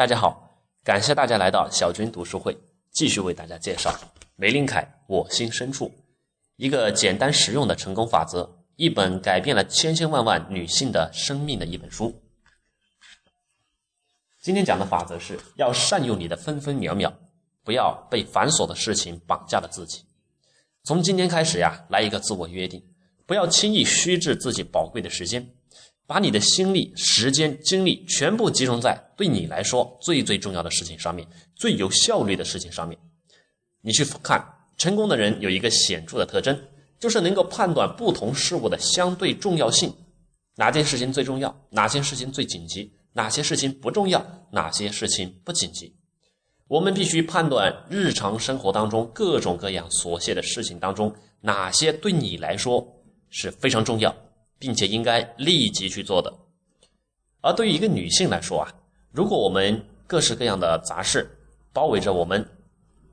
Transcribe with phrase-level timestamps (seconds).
[0.00, 2.56] 大家好，感谢大家来到小军读书会，
[2.90, 3.94] 继续为大家介绍
[4.34, 5.88] 梅林凯《我心深处》，
[6.56, 12.18] 一个简单实用的成功法则，一本改变了千千万万女性的生命的一本书。
[14.40, 17.12] 今天讲的法则是要善用你的分分秒秒，
[17.62, 20.02] 不要被繁琐的事情绑架了自己。
[20.82, 22.82] 从今天开始呀，来一个自我约定，
[23.26, 25.46] 不要轻易虚掷自己宝贵的时间。
[26.10, 32.98] 把你的心力、时间、精力全部集中在对你来说最最重要的事情上面，最有效率的事情上面。
[33.80, 34.44] 你去看
[34.76, 36.60] 成功的人有一个显著的特征，
[36.98, 39.94] 就是能够判断不同事物的相对重要性，
[40.56, 45.94] 哪件事情最重要，哪件事情最紧急，哪些事情不重要，哪些事情不紧急。
[46.66, 52.84] 我们必须判断日常生活当中各种各样琐屑的事情当中，哪些对你来说
[53.28, 54.12] 是非常重要。
[54.60, 56.32] 并且应该立即去做的。
[57.40, 58.72] 而对于一个女性来说啊，
[59.10, 61.28] 如果我们各式各样的杂事
[61.72, 62.48] 包围着我们，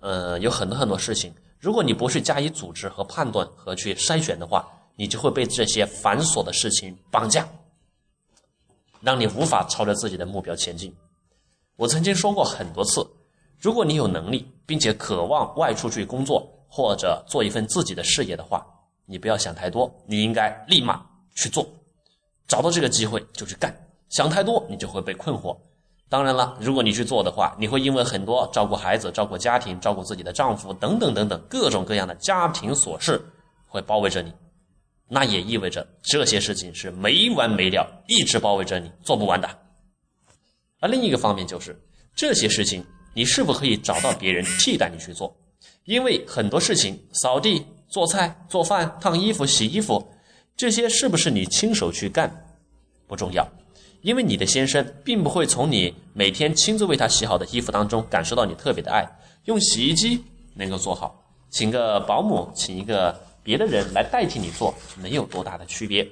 [0.00, 7.48] 呃，有很多很多事情，如果你不去加以组织和判断和去筛选的话，你就会被这些繁琐的事情绑架，
[9.00, 10.94] 让你无法朝着自己的目标前进。
[11.76, 13.04] 我曾经说过很多次，
[13.58, 18.64] 如果你有能力并且渴望外出去工作或者做一份自己的事业的话，
[19.06, 21.04] 你不要想太多，你应该立马。
[21.34, 21.66] 去做，
[22.46, 23.74] 找到这个机会就去干。
[24.10, 25.56] 想太多，你就会被困惑。
[26.08, 33.18] 当然了，如果你去做的话，你会因为很多照顾孩子、照顾家庭、照顾自己的丈夫等等等等各种各样的家庭琐事
[33.66, 34.30] 会包围着你。
[35.08, 39.48] 那也意味着这些事情是没完没了，一直包围着你，做不完的。
[40.80, 41.74] 而另一个方面就是
[42.14, 45.34] 这些事情，你是否可以找到别人替代你去做？
[45.84, 50.06] 因为很多事情，扫地、做菜、做饭、烫衣服、洗衣服。
[50.56, 52.30] 这些是不是你亲手去干
[53.06, 53.46] 不重要，
[54.02, 59.06] 因为你的先生并不会从你每天亲自为他洗好的衣服当中感受到你特别的爱。
[59.46, 60.22] 用洗衣机
[60.54, 66.08] 能够做好，请个保姆，请一个别的人来代替你做，没有多大的区别。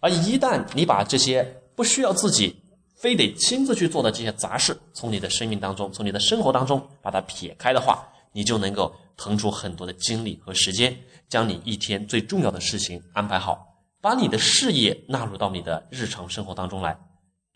[0.00, 2.56] 而一旦你把这些不需要自己
[2.96, 10.96] 非得亲自去做的这些杂事，从你的生命当中，从你的生活当中把它撇开的话，你就能够腾出很多的精力和时间，
[11.28, 13.66] 将你一天最重要的事情安排好。
[14.00, 16.96] 把你的事业纳入到你的日常生活当中来，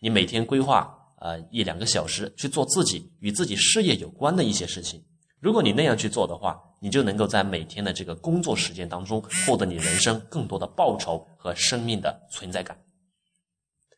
[0.01, 5.01] 你每天规划呃一两个小时去做自己与自己事业有关的一些事情。
[5.39, 12.77] 如果你那样去做的话，你就能够在每天的这个工作时间当中获得你人生更多的报酬和生命的存在感。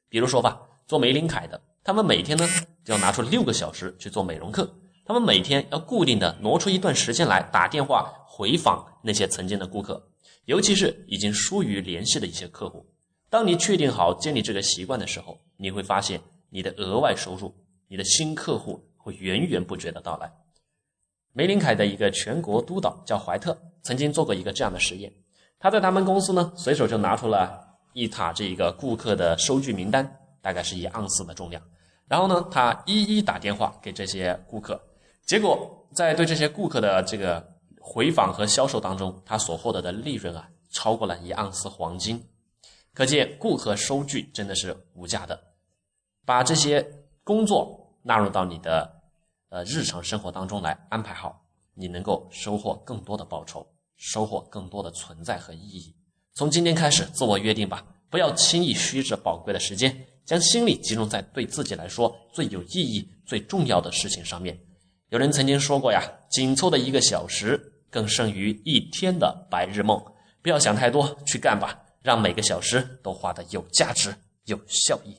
[0.08, 2.46] 比如说吧，做玫琳凯的，他们每天呢
[2.84, 4.70] 就要拿出六个小时去做美容课，
[5.12, 10.02] 他们每天要固定的挪出一段时间来打电话回访那些曾经的顾客。
[10.46, 12.86] 尤其是已经疏于联系的一些客户，
[13.28, 16.18] 当你确定好建立这个习惯的时候，你会发现
[16.48, 17.54] 你的额外收入、
[17.88, 20.32] 你的新客户会源源不绝的到来。
[21.34, 25.12] 梅林凯的一个全国督导叫怀特，曾经做过一个这样的实验，
[25.58, 27.62] 他在他们公司呢，随手就拿出了
[27.92, 31.62] 一沓这一个顾客的收据名单，大概是一盎司的重量，
[32.08, 34.82] 然后呢，他一一打电话给这些顾客，
[35.27, 37.50] 结果在对这些顾客的这个。
[37.84, 42.25] 回访和销售当中，他所获得的利润啊，超过了一盎司黄金，
[42.94, 45.38] 可见顾客收据真的是无价的。
[46.25, 46.81] 把这些
[47.25, 48.88] 工作纳入到你的
[49.49, 51.44] 呃日常生活当中来安排好，
[51.75, 53.66] 你能够收获更多的报酬，
[53.97, 55.93] 收获更多的存在和意义。
[56.34, 64.56] 从今天开始，自我约定吧，不要轻易虚掷宝贵的时间，将心力集中在对自己来说最有意义、最重要的事情上面。
[65.12, 67.68] 有人曾经说过呀，紧凑的一个小时。
[67.90, 70.02] 更胜于一天的白日梦，
[70.40, 74.14] 不要想太多，去干吧，让每个小时都花的有价值、
[74.46, 75.14] 有效益。